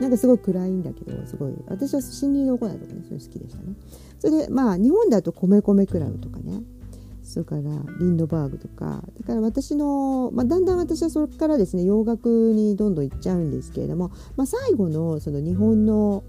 [0.00, 1.54] なんかすごい暗いんだけどすごい。
[1.66, 3.74] 私は森林の行いとかねそれ好きでしたね。
[4.18, 6.62] それでまあ日本だと米米クラブとかね。
[7.22, 7.62] それから
[8.00, 9.04] リンドバーグとか。
[9.20, 16.24] だから私の、まあ、だんだん私はそれからですね洋楽にどんどん行っちゃうんですけれども、まあ、最後のその日本の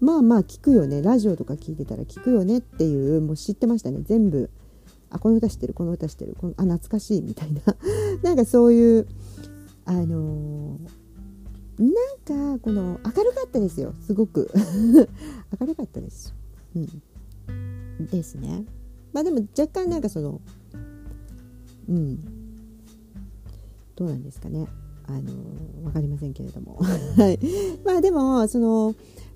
[0.00, 1.00] まあまあ聞くよね。
[1.02, 4.00] ラジオとか聞いてたら聞くよねっていうもう知ってましたね。
[4.02, 4.50] 全部。
[5.08, 7.62] あこの歌知ってるこの歌知ってるこのあ懐かしいみたいな。
[8.22, 9.06] なんかそういう
[9.86, 11.05] あのー
[11.78, 14.50] なんかこの明るかったですよすごく。
[15.60, 16.34] 明るかったです。
[16.74, 16.78] う
[18.02, 18.64] ん、ですね。
[19.12, 20.40] まあでも若干なんかその
[21.88, 22.18] うん。
[23.94, 24.66] どうなんですかね。
[25.06, 25.22] あの
[25.84, 26.76] 分かりませんけれども。
[27.16, 27.38] はい。
[27.84, 28.94] まあでもその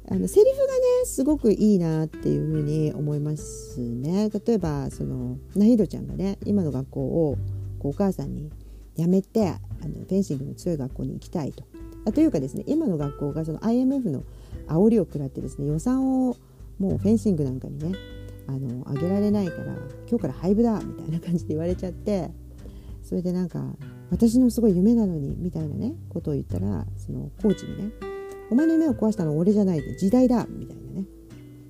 [0.08, 0.70] あのセリフがね
[1.04, 4.30] すごくいいなっていうふうに思いますね。
[4.30, 7.38] 例えばそのナヒドちゃんがね今の学校を
[7.78, 8.50] こうお母さんに
[8.96, 11.64] 辞めてあのフェンシングの強い学校に行きたいと
[12.04, 14.22] あというかですね今の学校がその IMF の
[14.66, 16.36] 煽りを食らってですね予算を
[16.78, 17.98] もうフェンシングなんかにね
[18.46, 19.74] あの上げられないから
[20.08, 22.30] 今日から廃部だみたいな感じで言われちゃって
[23.02, 23.62] それでなんか
[24.10, 27.92] 私のすごい夢なのにみたいなねことを言ったらそのコーチにね
[28.50, 31.04] 「お前の夢を壊したのは俺じゃないで時代だ」みたいなね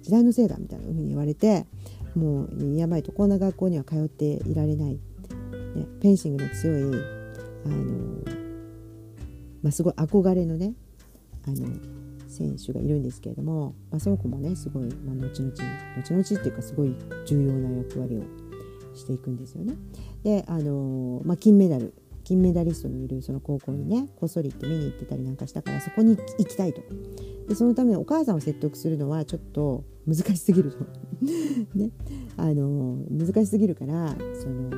[0.02, 1.66] 時代のせいだみたいなふうに言われて
[2.14, 4.98] もうやばいとこんな学校には通っていられない、ね、
[5.74, 6.82] フェンシングの強い
[7.64, 8.39] あの
[9.62, 10.74] まあ、すごい憧れのね
[11.46, 11.68] あの
[12.28, 15.52] 選手がいるんですけれども、まあ、その子もねすごい、まあ、後々
[15.96, 16.94] 後々っていうかすごい
[17.26, 18.22] 重要な役割を
[18.96, 19.74] していくんですよね。
[20.22, 21.94] であの、まあ、金メダル
[22.24, 26.82] 金メダリストのいるその高校にねこっそり行って見に行ってたりなんかしたからそこに行きたいと。
[27.48, 30.78] でそのためにお母さんを説得するのはちょっと難しすぎると。
[31.74, 31.90] ね。
[32.36, 34.70] あの難しすぎるからその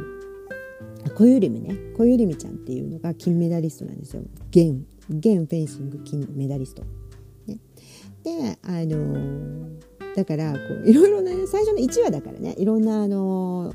[1.22, 4.22] 小ゆりみね小ゆりみちゃんっていうのが金メダリストなんですよ。
[4.50, 6.82] 現現フェンシング金メダリスト。
[7.46, 7.58] ね、
[8.24, 9.68] であの
[10.16, 13.72] だからこういろいろね最初の1話だからねいろんなあの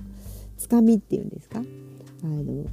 [0.58, 1.60] つかみっていうんですか？
[1.60, 2.66] あの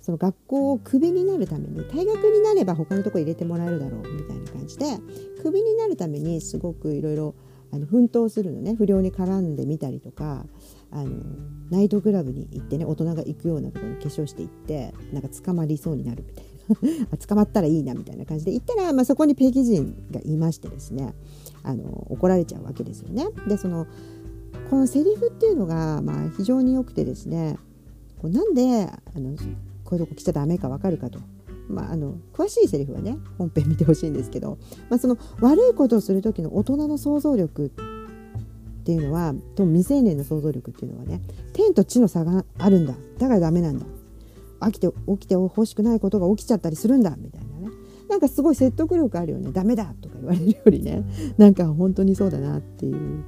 [0.00, 4.86] その学校をクビになるために退学になれば他のとこ入れてもらえるだろうみたいな感じで
[5.42, 7.34] クビになるためにすごくいろいろ
[7.90, 10.46] 奮闘するのね不良に絡んでみたりとか
[10.90, 11.10] あの
[11.70, 16.44] ナイトクラブに行ってね大人が行くようなところに化粧していってなんか捕まりそうになるみたい
[17.10, 21.14] な 捕まったらいいなみたいな感じで行ったら、まあ、そこに北京人がいましてですね
[21.62, 23.26] あの怒られちゃうわけですよね。
[23.48, 23.86] でその
[24.70, 27.56] このセリフっていうのが、まあ、非常に良くてですね
[28.20, 29.36] こうなんであの
[29.84, 31.20] こういうとこ来ちゃダメか分かるかと。
[31.68, 34.56] まあ、あの詳しいセリフはね本編見てほしいんですけど、
[34.88, 37.72] まあ、その悪いことをする時の大人の想像力
[38.86, 41.20] っていうのはと未成年の想像力っていうのはね
[41.52, 42.94] 天と地の差があるんだ。
[43.18, 43.86] だからダメなんだ。
[44.68, 47.16] 起きて起きてほしくないことが起きちゃったりするんだ。
[47.18, 47.74] みたいなね。
[48.08, 49.50] なんかすごい説得力あるよね。
[49.50, 51.02] ダメだとか言われるよりね。
[51.36, 53.24] なんか本当にそうだなっていう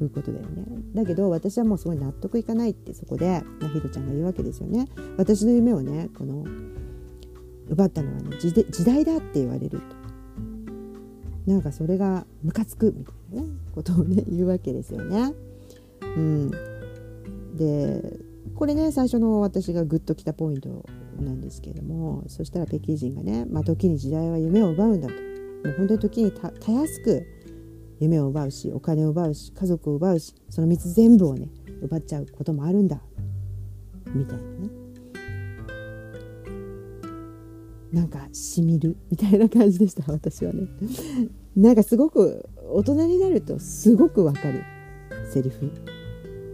[0.00, 0.64] いうことだよね。
[0.92, 4.88] だけど私はもうすごい納得いかないってそこでナヒドちゃんが言うわけですよね。
[5.16, 6.44] 私の夢をねこの
[7.68, 9.95] 奪ったのはね時代だって言われると
[11.46, 15.32] なんかそれがムカつくみたいなねことをね言うわけですよね。
[16.02, 16.50] うん、
[17.56, 18.18] で
[18.54, 20.84] これね最初の私がグッときたポイント
[21.20, 25.14] なんですけれどもそしたら北京人がね、まあ、時に時代は夢を奪うんだと。
[25.14, 27.26] もう本当に時にたやすく
[27.98, 31.48] 夢を奪うしお金を奪うし家族を奪うしその3つ全部をね
[31.82, 33.00] 奪っちゃうこともあるんだ。
[34.14, 34.85] みたいなね。
[37.92, 40.68] なんかしみるみたいな感じでした 私はね。
[41.54, 44.62] なんかすごく大人になるとすごくわかる
[45.30, 45.70] セリフ。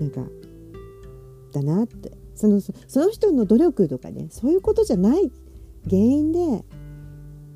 [0.01, 0.27] なんか
[1.53, 2.13] だなって。
[2.35, 5.31] そのその人の努力とかねそういうことじゃない
[5.85, 6.65] 原因で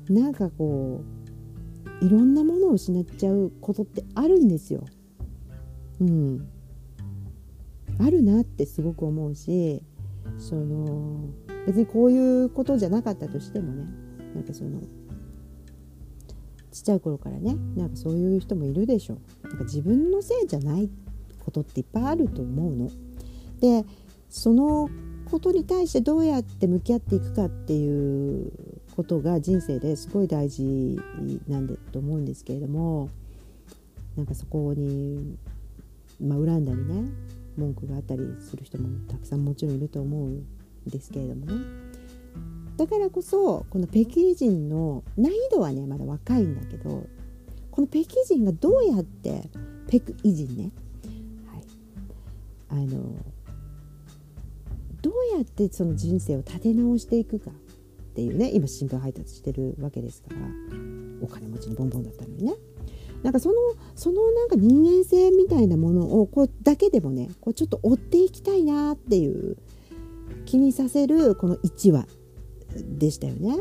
[0.09, 1.03] なんかこ
[2.01, 4.85] ういろんなものを失っちゃうことってあるんですよ。
[5.99, 6.47] うん、
[7.99, 9.81] あるなってすごく思うし
[10.37, 11.21] その
[11.67, 13.85] 別にこういうことじゃなかったとしてもね
[14.33, 14.79] なんかその
[16.71, 20.89] ちっちゃい頃からねなんかそういう人もいるでしょなんか自分のせいじゃない
[21.43, 22.89] ことっていっぱいあると思うの。
[23.59, 23.85] で
[24.29, 24.89] その
[25.29, 28.51] ことに対してどうやって向き合っていくかっていう
[28.95, 30.99] ことが人生ですごい大事
[31.47, 33.09] なんだと思うんですけれども
[34.15, 35.37] なんかそこに、
[36.21, 37.09] まあ、恨んだりね
[37.57, 40.43] 文句があったりする人もたくさんもちろんいると思う
[40.89, 41.53] ですけれどもね。
[42.77, 47.07] だからこそこの北京人の難易度はねまだ若いんだけど
[47.71, 49.49] この北京人がどうやって
[49.87, 50.71] 北京人ね、
[52.69, 53.01] はい、あの
[55.01, 57.53] どうやってその人生を立て直していくかっ
[58.13, 60.37] ていうね今新聞配達してるわけですから
[61.21, 62.53] お金持ちのボンボンだったのにね。
[63.23, 63.55] なんかその
[63.95, 69.57] そのなんか人間性みたいなものをこうだけでもねこうちょっと追っていきたいなっていう
[70.47, 72.07] 気にさせるこの1話
[72.97, 73.55] でしたよね。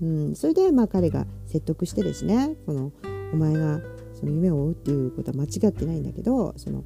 [0.00, 2.92] うん、それでまあ彼が説得してですねこの
[3.32, 3.80] お前が
[4.14, 6.84] その夢を追うっていうことは間違ってないんだけどその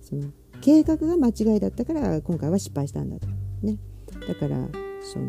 [0.00, 3.26] その計画が間違いだったから今回は失敗したんだと。
[3.62, 3.78] ね、
[4.28, 4.68] だから
[5.00, 5.28] その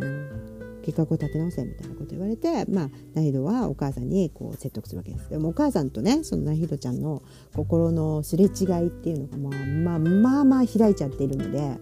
[0.83, 7.23] 計画を立て直せみたいなこと言われて、まあ、ナヒドはお母さんにこう説得するわけですでもお母さんとねそのナヒドちゃんの
[7.55, 11.79] 心のすれ違いっていうのが、まあ、まあまあまあ開いちゃっているので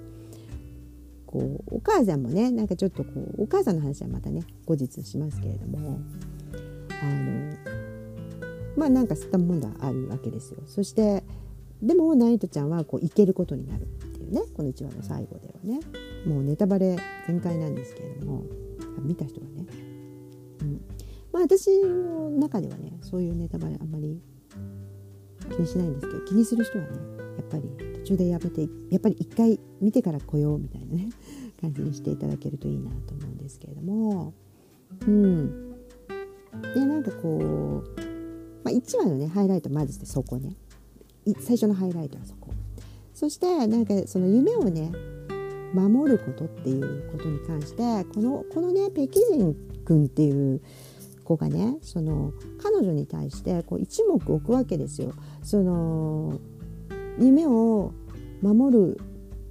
[1.32, 6.00] こうお母さんもねなんかちょっとこうお母さんの話はまたね後日しますけれども
[7.02, 7.58] あの
[8.78, 10.60] まあなんか吸ったもんがあるわけですよ。
[10.66, 11.24] そして
[11.82, 15.80] でもナイトちゃんはこう行けることになるっていうねこの1話の最後ではね。
[16.26, 18.44] もうネタバレ全開なんですけれども
[19.00, 19.66] 見た人はね、
[20.62, 20.82] うん、
[21.32, 24.22] まあ私の中ではねそういうネタバレあんまり
[25.50, 26.92] 気にしないんですけど気にする人はね
[27.52, 31.10] ぱり途中でやめてやっぱり一回見てから来ようみたいなね
[31.60, 34.34] 感じにしていただけるといいなと思うんですけれども。
[35.08, 35.72] うん。
[36.74, 38.02] でなんかこう、
[38.64, 40.56] まあ、1話のねハイライトまずしてそこね。
[41.40, 42.50] 最初のハイライトはそこ。
[43.14, 44.92] そしてなんかその夢をね
[45.74, 50.62] 守ることっていうことに関してこのこのね北京人君っていう
[51.24, 55.14] 子がねその彼女に対してこう一目置くわけですよ。
[55.44, 56.40] その
[57.20, 57.94] 夢を
[58.42, 58.98] 守る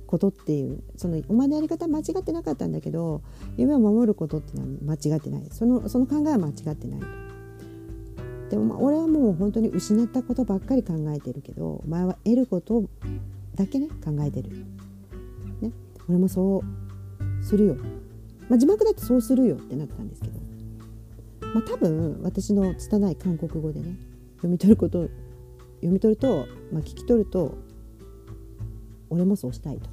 [0.07, 3.23] ことっていうそのお前のやり方間違ってなかったんだけど
[3.57, 5.47] 夢を守ることっていうのは間違ってない。
[5.51, 7.01] そのその考えは間違ってない。
[8.51, 12.85] でもまあ俺はもう本当に失ったことばっかり考えてるけどお前は得ること
[13.55, 14.51] だけね考えてる、
[15.61, 15.71] ね、
[16.09, 17.77] 俺もそうするよ、
[18.49, 20.41] まあ、字幕だとそうするよってなったんですけど、
[21.55, 23.95] まあ、多分私の拙い韓国語でね
[24.37, 25.09] 読み取ること
[25.81, 27.57] 読み取ると、まあ、聞き取ると
[29.09, 29.91] 俺もそうしたいと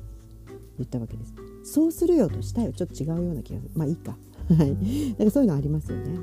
[0.77, 1.33] 言ったわけです。
[1.63, 3.71] そうするよとしたいはちょっと違うような気がする。
[3.75, 4.11] まあいいか。
[4.11, 5.15] はい。
[5.17, 6.19] だかそういうのありますよね。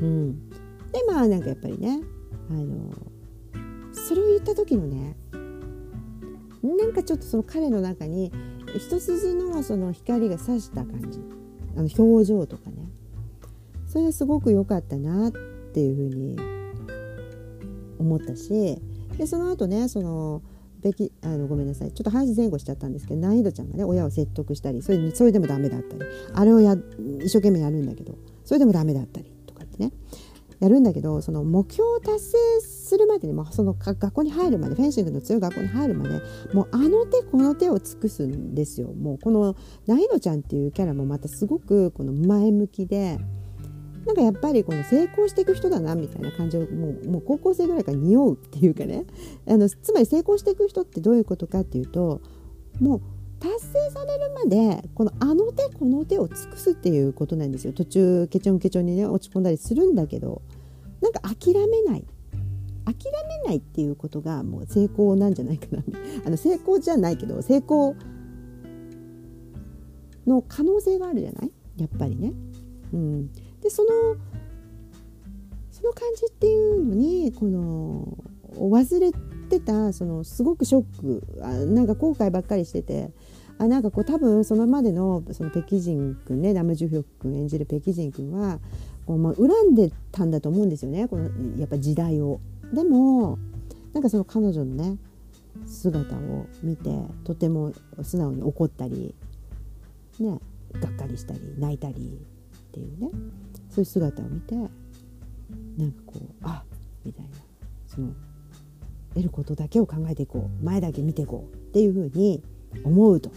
[0.00, 0.48] うん。
[0.48, 0.58] で
[1.06, 2.00] まあなんかやっぱりね
[2.50, 2.92] あの
[3.92, 5.16] それを言った時のね
[6.62, 8.32] なんかちょっとその彼の中に
[8.76, 11.20] 一筋のその光が差した感じ。
[11.76, 12.88] あの表情とかね。
[13.86, 15.32] それがすごく良かったなっ
[15.74, 16.36] ていうふうに
[18.02, 18.78] 思ったし
[19.16, 20.42] でその後ねその
[20.82, 26.02] べきあのごめんなさいちょっと話前後しちゃったんですけど難易度ちゃんがね親を説得したりそれそれでもダメだったり
[26.34, 26.76] あれをや
[27.20, 29.92] 一生懸命やるんだけどそれでもダメだったりとかってね
[30.58, 36.20] やるんだけどその目標を達成するまでにもその学校に入るまでフェンシングの強い学校に入るまで
[36.52, 43.18] もうあの手この手を尽くすんですよもうこのナイドちゃんっていうキャラもまたすごくこの前向きで。
[44.06, 49.04] なんかやっぱりこの成功していく人だなみたいな感じをもうもう高校生ぐらいから匂うっていうかね。
[49.46, 52.20] あのつまり成功していく人ってどういうことかっていうと
[52.80, 53.00] もう
[53.38, 57.72] 達成されるまでこのあの手この手を尽くすっていうことなんですよ。
[57.72, 60.42] 途中ケチョンケチョンにね落ち込んだりするんだけど
[61.00, 62.04] なんか諦めない。
[62.84, 62.96] 諦
[63.28, 65.84] めないっていうことがもう成功なんじゃないかな。
[66.26, 67.94] あの成功じゃないけど成功
[70.26, 71.50] の可能性があるじゃない？
[71.76, 72.32] やっぱりね。
[72.92, 73.30] うん、
[73.62, 73.90] でその
[75.70, 78.18] その感じっていうのにこの
[78.56, 79.10] 忘れ
[79.48, 83.10] てたそのすごくショックあなんか後悔ばっかりしてて
[83.58, 88.58] あなんかこう多分そのまでのその北京人君ねナム・ジュヒョク君演じる北京人君は
[89.06, 92.40] こう、まあ、恨んでたんだと思うんですよねこのやっぱ時代を。
[92.72, 93.38] でも
[93.92, 94.96] なんかその彼女のね
[95.66, 96.90] 姿を見て
[97.24, 97.72] とても
[98.02, 99.14] 素直に怒ったり
[100.18, 100.38] ね
[100.80, 103.10] がっかりしたり泣いたりっていうね
[103.72, 106.62] そういう姿を見てなんかこうあ
[107.04, 107.30] みたいな。
[107.86, 108.12] その
[109.14, 110.64] 得ることだけを考えていこう。
[110.64, 112.42] 前だけ見ていこうっていうふうに
[112.84, 113.30] 思うと。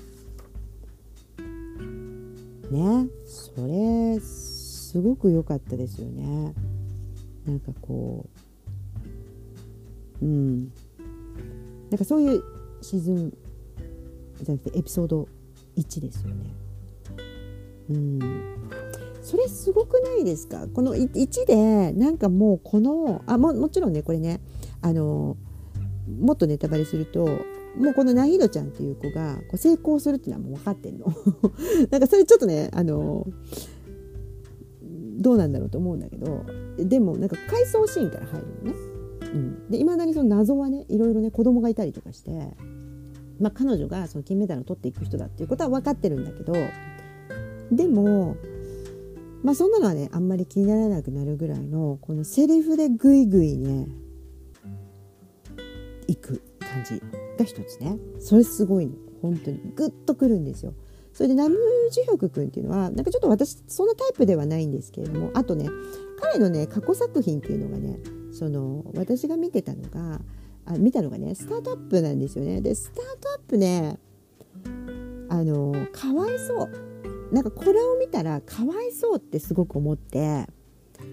[2.71, 3.07] ね。
[3.25, 6.53] それすごく良かったですよね。
[7.45, 8.25] なんかこ
[10.21, 10.71] ううん。
[11.89, 12.43] なんかそういう
[12.81, 13.37] シーズン
[14.41, 15.27] じゃなくてエピソード
[15.77, 16.53] 1ですよね。
[17.89, 18.19] うん。
[19.25, 20.67] それすごくないですか？
[20.67, 24.39] この1でなんかもうこのあももちろんねこれね
[24.81, 25.35] あの
[26.19, 27.25] もっとネタバレすると
[27.75, 31.07] もうこのナヒドちゃんっていう子がこう成功するっていうのはもう分かってんの。
[31.89, 33.25] なんかそれちょっとねあの
[35.17, 36.45] どうなんだろうと思うんだけど
[36.77, 38.77] でもなんか回想シーンから入るのね。
[39.33, 42.55] うん、で未だにその謎はねいろいろね子供がいたりとかして、
[43.39, 46.53] まあ、彼女がその金メダルを取っていく人だっていうことは分かってるんだけど
[47.71, 48.38] でも
[49.45, 53.88] まあそんなのはねあんまり気にならなくなるぐらいのこのセリフでグイグイね
[56.08, 56.99] いく感じ
[57.38, 60.73] が一つねそれすごい本当にグッとくるんですよ。
[61.13, 61.58] それでナム・
[61.91, 65.69] ジヒョク君っていうのはなんかちょっと私そんなタイプではないんですけれどもあとね
[66.19, 67.99] 彼のね過去作品っていうのがね
[68.34, 70.19] その私が見てたのが
[70.65, 72.62] あ見たのがねスタートアップなんですよね。
[72.62, 73.99] でスタートアップね
[75.29, 76.84] あのかわいそう
[77.35, 80.47] なんかこれを見たらかわいそうってすごく思って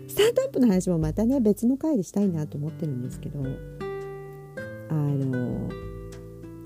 [0.06, 5.68] スタートアップの話もまたね別の回でしたいなと思ってるんですけどあの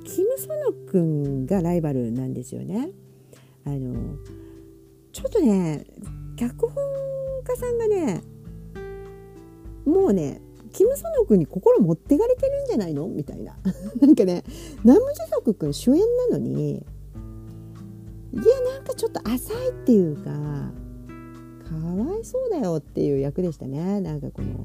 [0.05, 2.91] キム・ソノ君がライバルなんですよね。
[3.65, 4.19] あの
[5.13, 5.87] ちょっとね
[6.37, 6.85] 脚本
[7.49, 8.21] 家さんがね
[9.87, 10.43] もうね
[10.75, 13.09] キム・ソノ君に心持ってかれてるんじゃないの？
[13.09, 13.57] みたいな
[14.03, 14.45] なんかね
[14.85, 16.85] ナム・ジソク君主演なのに
[18.37, 20.31] いやなんかちょっと浅いっていうか
[21.69, 24.01] かわいそうだよっていう役でしたね。
[24.01, 24.65] なんかこの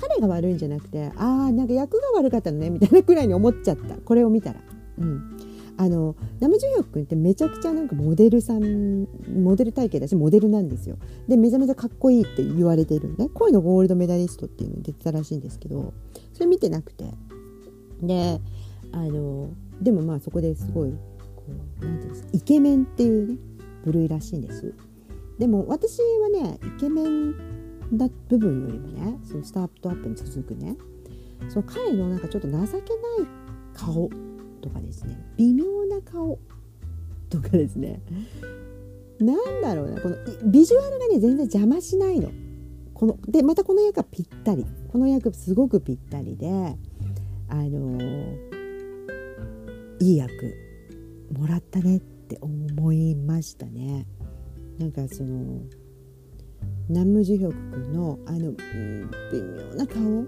[0.00, 3.96] 彼が悪いんじゃなくてああんか役が悪かったのねみたいなくらいに思っちゃった。
[3.96, 4.60] これを見たら。
[4.98, 5.36] うん。
[5.76, 9.08] あのナムジュヨ君ってめちゃくちゃなんかモデルさん
[9.42, 10.98] モデル体型だしモデルなんですよ。
[11.26, 13.30] でめちゃめちゃかっこいいって言われてるね。
[13.32, 15.94] 恋のゴールドメダリストっていうのに出てたらしいんですけど
[16.34, 17.06] それ見てなくて。
[18.02, 18.40] で
[18.92, 20.94] あのでもまあそこですごい
[21.52, 23.38] うなんていうんですかイケメンっていうね
[23.84, 24.74] 部類らしいんです。
[25.38, 30.76] でも私はねイケメンだ部分よりもねそのスタートアップに続くね
[31.48, 32.70] その彼のなんかちょっと情けない
[33.74, 34.10] 顔
[34.60, 36.38] とかですね微妙な顔
[37.30, 38.02] とかですね
[39.18, 42.30] なんだろうなこのビジュアルがね全然邪魔しないの。
[42.94, 44.66] このでまたこの役はぴったり。
[44.90, 46.76] この役すごくぴったりで
[47.48, 47.98] あの
[50.00, 50.69] いい役。
[51.32, 54.06] もらったねって思いましたね。
[54.78, 55.60] なんかその
[56.88, 58.52] 南無寿ヒョクのあの、
[59.32, 60.24] 微妙な顔。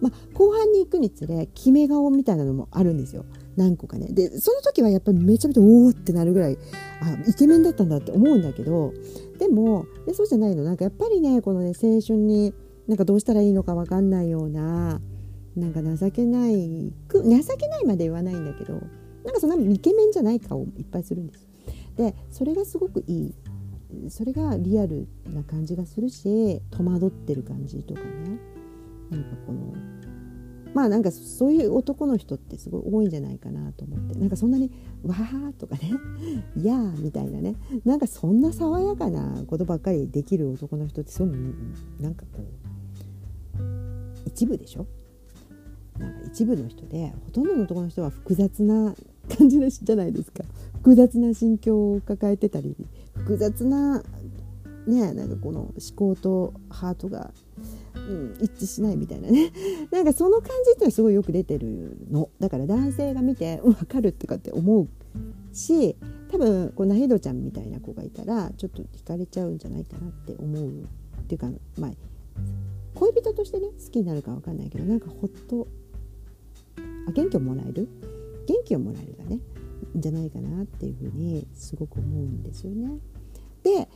[0.00, 3.24] まあ、後半に行くにつれ決め顔みたいなのもあるんですよ。
[3.56, 4.08] 何個かね。
[4.10, 6.58] でその時はやっぱりめちゃめちゃおおってなるぐらい
[7.00, 8.92] あイケメンだったんだって思うんだけど。
[9.38, 10.64] でもでそうじゃないの。
[10.64, 12.52] なんかやっぱりねこのね青春に
[12.86, 15.00] なんかどうしたらいいのか分かんないような
[15.56, 18.80] なんか情けない情けないまで言わないんだけど
[19.24, 21.46] なんかそんなイケメンじゃない顔をいっぱいするんです。
[21.96, 23.34] でそれがすごくいい。
[24.08, 28.38] それがリアルな感じがするし戸惑ってる感じとかね。
[29.10, 29.72] なんかこの
[30.74, 34.18] まあなんかそういう男の人ってすごい多いんじゃないかなと思って。
[34.18, 34.72] なんかそんなに
[35.04, 35.92] 「わー」とかね
[36.60, 37.54] 「いやー」みたいなね。
[37.84, 41.52] なんかそんな爽やかなことばっかりできる男の人ってそういうの
[42.00, 42.44] なんかこう
[44.26, 44.86] 一部でしょ？
[45.98, 48.96] なんか一部の人でほとんどの男の人は複雑な
[49.28, 50.44] 感じじゃないですか。
[50.74, 52.76] 複雑な心境を抱えてたり
[53.14, 54.02] 複雑な
[54.86, 57.32] ねなんかこの思考とハートが
[57.96, 59.50] うん、一致しないみたいなね。
[59.90, 62.28] なんかその感じっていうのはすごいよく出てるの。
[62.38, 64.88] だから男性が見て分かるとかって思う
[65.54, 65.96] し
[66.30, 70.72] 多分こうナヒドちゃんみたいな子がいたらちょっと惹かれちゃうんじゃないかなって思うっ
[71.26, 71.92] ていうかまあ
[72.94, 75.68] 恋人としてね好きになるか分かんないけどなんかほっと
[77.08, 77.88] あ元気をもらえる
[78.46, 79.40] 元気をもらえるがね
[79.96, 82.98] じゃないかなっていうふうにすごく思うんですよね。
[83.62, 83.88] で、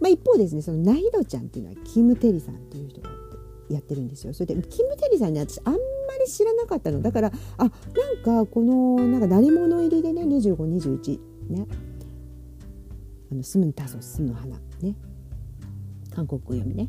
[0.00, 3.10] まあ、一方ですねそのナヒドちゃんっていうのはキム・テリさんという人が
[3.68, 4.34] やってるんですよ。
[4.34, 5.78] それでキム・テリさんね私あんま
[6.24, 7.00] り知らなかったの。
[7.00, 7.70] だからあなん
[8.46, 11.18] かこのなんか鳴り物入りでね2521
[11.48, 11.66] ね。
[13.30, 14.94] あの住むたそ住む花ね。
[16.14, 16.88] 韓国読みね。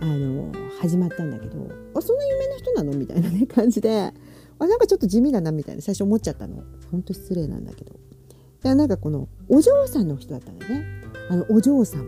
[0.00, 2.92] あの始まったんだけどあそんな有名な人なの？
[2.92, 4.12] みたいなね感じで。
[4.62, 6.62] あなんかちょっと地味だなみたいな最初思っちゃったの。
[6.92, 7.98] 本当失礼なんだけど。
[8.62, 10.84] でなんかこのお嬢さんの人だったんだね。
[11.28, 12.06] あのお嬢さん。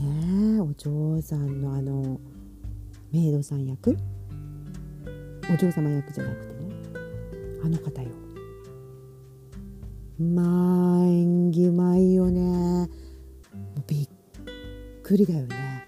[0.00, 2.18] ねえお嬢さんのあの
[3.12, 3.98] メイドさん役？
[5.52, 6.74] お嬢様役じゃなくてね。
[7.62, 8.08] あの方よ。
[10.18, 12.88] まあ演技うまいよね。
[13.86, 14.08] びっ
[15.02, 15.86] くりだよね。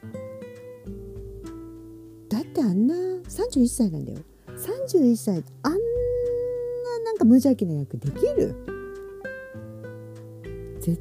[2.29, 2.95] だってあんな
[3.37, 4.19] 31歳なんだよ。
[4.49, 5.79] 31歳あんな
[7.05, 8.55] なんか無邪気な役できる？
[10.81, 10.99] 絶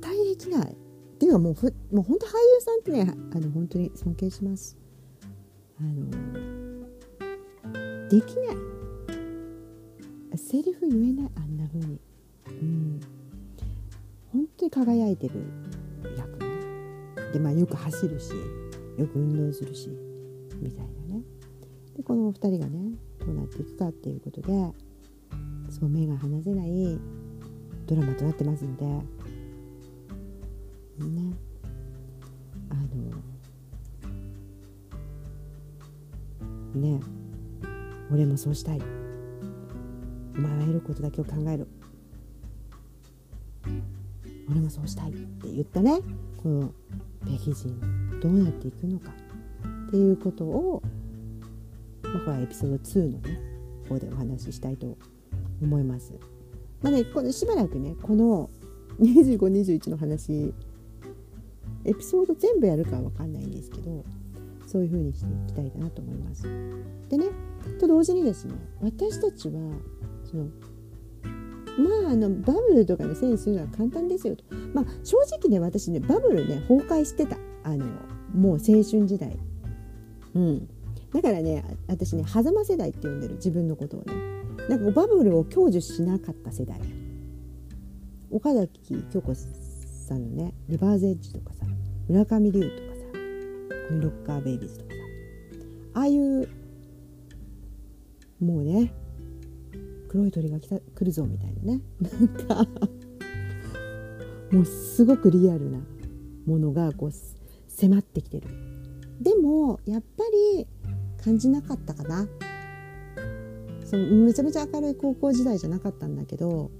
[0.00, 0.72] 対できない。
[0.72, 0.76] っ
[1.18, 4.76] ていうかもうふもう本当俳優さんってねあの本当に尊敬します。
[5.80, 6.08] あの
[8.08, 8.56] できない。
[10.36, 12.00] セリフ言えないあんな風に、
[12.46, 13.00] うん、
[14.32, 15.34] 本当に輝いてる
[16.16, 16.38] 役
[17.32, 18.30] でまあよく走るし
[18.98, 19.90] よく運動するし
[20.60, 21.01] みたいな。
[21.96, 24.48] でこのお二人がねどうなっていくかっていうことで
[25.70, 26.98] すごい目が離せない
[27.86, 29.02] ドラマとなってますんでね
[32.70, 32.80] あの
[36.80, 37.00] ね
[38.10, 38.80] 俺もそうしたい。
[40.36, 41.66] お前は得ることだけを考える
[44.50, 45.10] 俺もそうしたい。
[45.10, 46.00] って言ったね
[46.42, 46.72] この
[47.24, 49.10] 北京人どうなっていくのか。
[49.88, 50.82] っていうことを、
[52.12, 53.40] まあ、これはエピソード2のね
[53.88, 54.96] 方でお話ししたいと
[55.60, 56.12] 思います。
[56.82, 58.50] まあね、このしばらくねこの
[59.00, 60.52] 2521の話
[61.84, 64.04] エピソード全部やるかは分かんないんですけど
[64.66, 66.44] そういう風にしていきたいかなと思います。
[67.08, 67.26] でね
[67.78, 69.60] と同時にですね私たちは
[70.24, 70.44] その
[71.78, 74.44] まああのバブルとかね整理するのは簡単ですよと。
[74.74, 77.86] まあ正直ね私ねバブルね崩壊してたあの
[78.34, 79.36] もう青春時代。
[80.34, 80.68] うん。
[81.12, 84.12] だからね私ね狭間世代って呼んでる自分のことをね。
[84.68, 86.78] なんかバブルを享受しなかった世代。
[88.30, 91.66] 岡崎京子さんのねリバーズエッジとかさ
[92.08, 93.06] 村上龍とかさ
[93.88, 94.96] コインロッカーベイビーズとかさ
[95.94, 96.48] ああいう
[98.40, 98.92] もうね
[100.08, 102.66] 黒い鳥が来た来るぞみたいなねなんか
[104.50, 105.78] もうすごくリアルな
[106.46, 107.12] ものがこう
[107.68, 108.48] 迫ってきてる
[109.20, 110.24] でもやっぱ
[110.56, 110.66] り
[111.24, 112.26] 感じなかったかな。
[113.84, 116.70] そのめちゃめちゃ明るい高校時代じゃなかったんだけど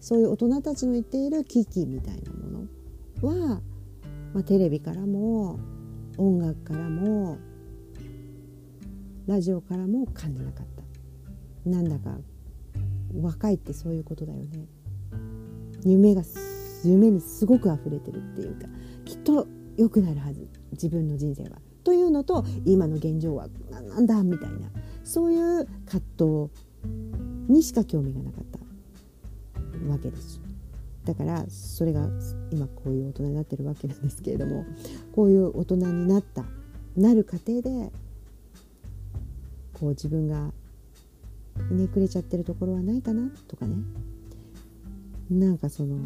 [0.00, 2.66] そういう大人たちの言っている危機みたいなも
[3.22, 3.60] のは
[4.34, 5.60] まあ、テレビからも
[6.18, 7.38] 音楽からも
[9.28, 10.66] ラジオからも感じなかっ
[11.64, 11.70] た。
[11.70, 12.18] なんだか
[13.22, 14.66] 若いってそういうことだよね。
[15.84, 16.22] 夢が
[16.84, 18.66] 夢にすごく溢れてるっていうか
[19.04, 20.48] きっと良くなるはず。
[20.72, 21.58] 自分の人生は。
[21.84, 24.70] というのと今の現状はなんだみたいな
[25.04, 26.50] そういう葛藤
[27.48, 30.40] にしか興味がなかったわけです。
[31.04, 32.08] だからそれが
[32.50, 34.64] 今こういう大人になってるわけなんですけれども
[35.14, 36.44] こういう大人になった
[36.96, 37.92] なる過程で
[39.74, 40.50] こう自分が
[41.68, 43.76] ひねくれちゃってるところはないかなとかね
[45.30, 45.98] なんかその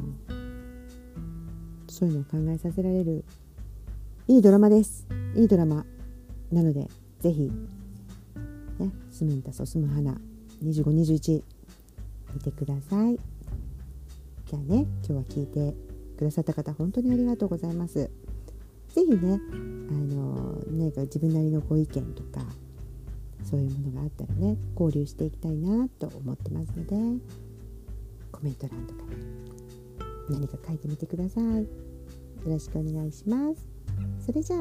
[1.88, 3.24] そういうのを考えさせられる
[4.30, 5.08] いいドラマです。
[5.34, 5.86] いいドラマ
[6.52, 6.86] なので
[7.20, 7.50] ぜひ
[8.78, 10.20] ねスムンタソスム花
[10.62, 11.42] 2521
[12.34, 13.16] 見てください。
[13.16, 15.74] じゃあね今日は聞いて
[16.18, 18.10] くださった方本当にありがとうございます。
[18.90, 19.40] ぜひね
[19.90, 22.44] あの何か自分なりのご意見とか
[23.44, 27.24] そういうものがあったらね交流していきたいなと思ってますので
[28.30, 29.16] コメント欄とかね
[30.28, 31.44] 何か書いてみてください。
[31.44, 31.66] よ
[32.46, 33.77] ろしくお願いします。
[34.24, 34.60] それじゃあ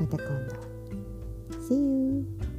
[0.00, 0.54] また今度
[1.68, 2.51] See you!